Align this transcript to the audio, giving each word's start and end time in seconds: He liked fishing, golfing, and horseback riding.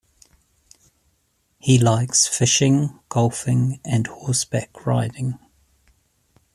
He 1.59 1.77
liked 1.77 2.15
fishing, 2.17 2.99
golfing, 3.07 3.79
and 3.85 4.07
horseback 4.07 4.87
riding. 4.87 5.37